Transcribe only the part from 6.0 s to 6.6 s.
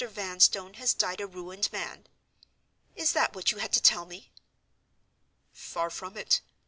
it.